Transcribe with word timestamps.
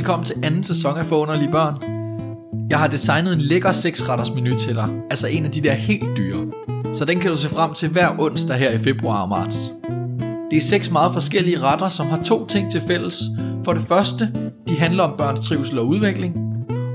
velkommen 0.00 0.26
til 0.26 0.36
anden 0.42 0.64
sæson 0.64 0.98
af 0.98 1.04
Forunderlige 1.04 1.52
Børn. 1.52 1.74
Jeg 2.70 2.78
har 2.78 2.86
designet 2.86 3.32
en 3.32 3.38
lækker 3.38 3.72
seksretters 3.72 4.30
menu 4.30 4.56
til 4.56 4.74
dig, 4.74 4.88
altså 5.10 5.26
en 5.26 5.44
af 5.44 5.50
de 5.50 5.60
der 5.60 5.72
helt 5.72 6.16
dyre. 6.16 6.46
Så 6.94 7.04
den 7.04 7.20
kan 7.20 7.30
du 7.30 7.36
se 7.36 7.48
frem 7.48 7.74
til 7.74 7.88
hver 7.88 8.08
onsdag 8.18 8.56
her 8.56 8.70
i 8.70 8.78
februar 8.78 9.22
og 9.22 9.28
marts. 9.28 9.72
Det 10.50 10.56
er 10.56 10.60
seks 10.60 10.90
meget 10.90 11.12
forskellige 11.12 11.60
retter, 11.60 11.88
som 11.88 12.06
har 12.06 12.22
to 12.22 12.46
ting 12.46 12.70
til 12.70 12.80
fælles. 12.86 13.22
For 13.64 13.72
det 13.72 13.82
første, 13.82 14.32
de 14.68 14.76
handler 14.76 15.02
om 15.02 15.14
børns 15.18 15.40
trivsel 15.40 15.78
og 15.78 15.86
udvikling. 15.86 16.36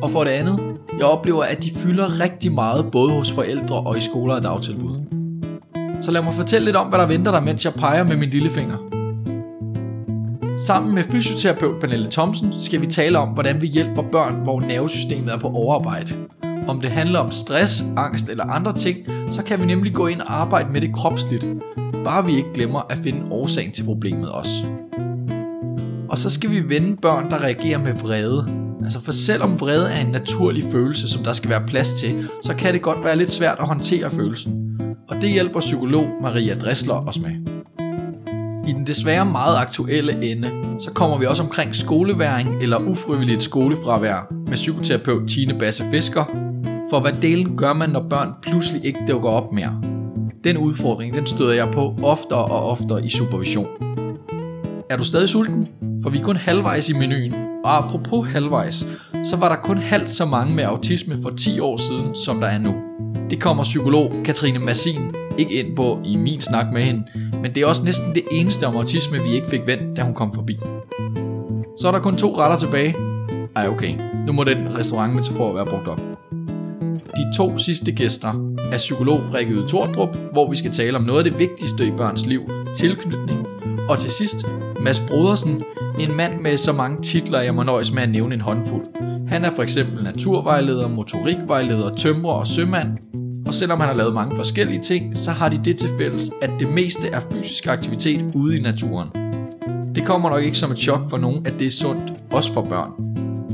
Og 0.01 0.11
for 0.11 0.23
det 0.23 0.31
andet, 0.31 0.59
jeg 0.97 1.05
oplever, 1.05 1.43
at 1.43 1.63
de 1.63 1.71
fylder 1.75 2.19
rigtig 2.19 2.51
meget 2.51 2.85
både 2.91 3.13
hos 3.13 3.31
forældre 3.31 3.75
og 3.75 3.97
i 3.97 4.01
skoler 4.01 4.35
og 4.35 4.43
dagtilbud. 4.43 4.95
Så 6.01 6.11
lad 6.11 6.21
mig 6.21 6.33
fortælle 6.33 6.65
lidt 6.65 6.75
om, 6.75 6.87
hvad 6.87 6.99
der 6.99 7.05
venter 7.05 7.31
dig, 7.31 7.43
mens 7.43 7.65
jeg 7.65 7.73
peger 7.73 8.03
med 8.03 8.17
min 8.17 8.29
lillefinger. 8.29 8.94
Sammen 10.57 10.95
med 10.95 11.03
fysioterapeut 11.03 11.79
Pernille 11.79 12.07
Thomsen 12.11 12.53
skal 12.61 12.81
vi 12.81 12.85
tale 12.85 13.19
om, 13.19 13.29
hvordan 13.29 13.61
vi 13.61 13.67
hjælper 13.67 14.01
børn, 14.11 14.35
hvor 14.35 14.59
nervesystemet 14.59 15.33
er 15.33 15.37
på 15.37 15.47
overarbejde. 15.47 16.15
Om 16.67 16.81
det 16.81 16.91
handler 16.91 17.19
om 17.19 17.31
stress, 17.31 17.83
angst 17.97 18.29
eller 18.29 18.43
andre 18.43 18.73
ting, 18.73 18.97
så 19.29 19.43
kan 19.43 19.61
vi 19.61 19.65
nemlig 19.65 19.93
gå 19.93 20.07
ind 20.07 20.21
og 20.21 20.33
arbejde 20.33 20.71
med 20.71 20.81
det 20.81 20.93
kropsligt. 20.93 21.47
Bare 22.03 22.25
vi 22.25 22.35
ikke 22.35 22.53
glemmer 22.53 22.81
at 22.89 22.97
finde 22.97 23.31
årsagen 23.31 23.71
til 23.71 23.83
problemet 23.83 24.31
også. 24.31 24.65
Og 26.09 26.17
så 26.17 26.29
skal 26.29 26.51
vi 26.51 26.69
vende 26.69 26.97
børn, 27.01 27.29
der 27.29 27.43
reagerer 27.43 27.79
med 27.79 27.93
vrede. 27.93 28.47
Altså 28.83 29.01
for 29.01 29.11
selvom 29.11 29.59
vrede 29.59 29.89
er 29.89 30.01
en 30.01 30.11
naturlig 30.11 30.63
følelse, 30.71 31.09
som 31.09 31.23
der 31.23 31.33
skal 31.33 31.49
være 31.49 31.67
plads 31.67 31.93
til, 31.93 32.29
så 32.43 32.53
kan 32.53 32.73
det 32.73 32.81
godt 32.81 33.03
være 33.03 33.17
lidt 33.17 33.31
svært 33.31 33.57
at 33.59 33.67
håndtere 33.67 34.09
følelsen. 34.09 34.79
Og 35.09 35.21
det 35.21 35.29
hjælper 35.29 35.59
psykolog 35.59 36.05
Maria 36.21 36.55
Dressler 36.55 37.07
os 37.07 37.19
med. 37.19 37.54
I 38.67 38.71
den 38.71 38.87
desværre 38.87 39.25
meget 39.25 39.57
aktuelle 39.57 40.31
ende, 40.31 40.51
så 40.79 40.91
kommer 40.91 41.17
vi 41.17 41.25
også 41.25 41.43
omkring 41.43 41.75
skoleværing 41.75 42.63
eller 42.63 42.77
ufrivilligt 42.77 43.43
skolefravær 43.43 44.27
med 44.47 44.53
psykoterapeut 44.53 45.29
Tine 45.29 45.59
Basse 45.59 45.83
Fisker. 45.91 46.25
For 46.89 46.99
hvad 46.99 47.13
delen 47.21 47.57
gør 47.57 47.73
man, 47.73 47.89
når 47.89 48.05
børn 48.09 48.33
pludselig 48.41 48.85
ikke 48.85 48.99
dukker 49.07 49.29
op 49.29 49.51
mere? 49.51 49.81
Den 50.43 50.57
udfordring, 50.57 51.13
den 51.13 51.25
støder 51.25 51.53
jeg 51.53 51.71
på 51.71 51.95
oftere 52.03 52.45
og 52.45 52.69
oftere 52.69 53.05
i 53.05 53.09
supervision. 53.09 53.67
Er 54.89 54.97
du 54.97 55.03
stadig 55.03 55.29
sulten? 55.29 55.69
For 56.03 56.09
vi 56.09 56.19
er 56.19 56.23
kun 56.23 56.35
halvvejs 56.35 56.89
i 56.89 56.93
menuen. 56.93 57.33
Og 57.65 57.77
apropos 57.77 58.29
halvvejs, 58.31 58.85
så 59.23 59.37
var 59.37 59.49
der 59.49 59.55
kun 59.55 59.77
halvt 59.77 60.11
så 60.11 60.25
mange 60.25 60.55
med 60.55 60.63
autisme 60.63 61.17
for 61.21 61.29
10 61.29 61.59
år 61.59 61.77
siden, 61.77 62.15
som 62.15 62.39
der 62.39 62.47
er 62.47 62.57
nu. 62.57 62.73
Det 63.29 63.41
kommer 63.41 63.63
psykolog 63.63 64.11
Katrine 64.25 64.59
Massin 64.59 65.15
ikke 65.37 65.53
ind 65.53 65.75
på 65.75 65.99
i 66.05 66.15
min 66.15 66.41
snak 66.41 66.65
med 66.73 66.81
hende, 66.81 67.03
men 67.45 67.55
det 67.55 67.63
er 67.63 67.67
også 67.67 67.83
næsten 67.83 68.15
det 68.15 68.23
eneste 68.31 68.67
om 68.67 68.75
autisme, 68.75 69.17
vi 69.23 69.29
ikke 69.35 69.47
fik 69.47 69.61
vendt, 69.67 69.97
da 69.97 70.01
hun 70.01 70.13
kom 70.13 70.33
forbi. 70.33 70.57
Så 71.77 71.87
er 71.87 71.91
der 71.91 71.99
kun 71.99 72.15
to 72.15 72.37
retter 72.37 72.57
tilbage. 72.57 72.95
Ej 73.55 73.67
okay, 73.67 73.95
nu 74.27 74.33
må 74.33 74.43
den 74.43 74.77
restaurantmetafor 74.77 75.53
være 75.53 75.65
brugt 75.65 75.87
op. 75.87 76.01
De 77.17 77.37
to 77.37 77.57
sidste 77.57 77.91
gæster 77.91 78.53
er 78.71 78.77
psykolog 78.77 79.19
Rikke 79.33 79.67
Tordrup, 79.67 80.17
hvor 80.31 80.49
vi 80.49 80.55
skal 80.55 80.71
tale 80.71 80.97
om 80.97 81.03
noget 81.03 81.25
af 81.25 81.31
det 81.31 81.39
vigtigste 81.39 81.87
i 81.87 81.91
børns 81.91 82.25
liv, 82.25 82.41
tilknytning. 82.75 83.47
Og 83.89 83.99
til 83.99 84.11
sidst, 84.11 84.45
Mads 84.81 84.99
Brodersen, 84.99 85.63
en 85.99 86.15
mand 86.15 86.41
med 86.41 86.57
så 86.57 86.71
mange 86.71 87.01
titler, 87.01 87.41
jeg 87.41 87.55
må 87.55 87.63
nøjes 87.63 87.93
med 87.93 88.03
at 88.03 88.09
nævne 88.09 88.35
en 88.35 88.41
håndfuld. 88.41 88.85
Han 89.27 89.45
er 89.45 89.49
for 89.49 89.63
eksempel 89.63 90.03
naturvejleder, 90.03 90.87
motorikvejleder, 90.87 91.95
tømrer 91.95 92.33
og 92.33 92.47
sømand, 92.47 92.97
selvom 93.55 93.79
han 93.79 93.89
har 93.89 93.95
lavet 93.95 94.13
mange 94.13 94.35
forskellige 94.35 94.81
ting, 94.81 95.17
så 95.17 95.31
har 95.31 95.49
de 95.49 95.61
det 95.65 95.77
til 95.77 95.89
fælles, 95.99 96.31
at 96.41 96.51
det 96.59 96.69
meste 96.69 97.07
er 97.07 97.19
fysisk 97.31 97.67
aktivitet 97.67 98.31
ude 98.33 98.57
i 98.57 98.61
naturen. 98.61 99.09
Det 99.95 100.05
kommer 100.05 100.29
nok 100.29 100.43
ikke 100.43 100.57
som 100.57 100.71
et 100.71 100.77
chok 100.77 101.09
for 101.09 101.17
nogen, 101.17 101.47
at 101.47 101.53
det 101.59 101.67
er 101.67 101.71
sundt, 101.71 102.13
også 102.31 102.53
for 102.53 102.61
børn. 102.61 102.91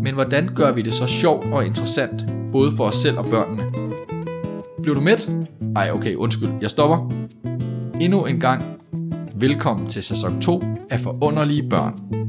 Men 0.04 0.14
hvordan 0.14 0.50
gør 0.56 0.72
vi 0.72 0.82
det 0.82 0.94
så 0.94 1.08
sjovt 1.08 1.46
og 1.52 1.66
interessant, 1.66 2.26
både 2.52 2.72
for 2.78 2.84
os 2.84 2.96
selv 2.96 3.18
og 3.18 3.26
børnene? 3.26 3.64
Bliver 4.82 4.96
du 4.96 5.02
med? 5.02 5.46
Ej, 5.76 5.92
okay, 5.94 6.16
undskyld, 6.16 6.50
jeg 6.62 6.70
stopper. 6.70 7.12
Endnu 8.00 8.26
en 8.26 8.40
gang, 8.40 8.64
velkommen 9.36 9.88
til 9.88 10.04
sæson 10.04 10.42
2 10.42 10.64
af 10.90 11.00
Forunderlige 11.00 11.70
Børn. 11.70 12.21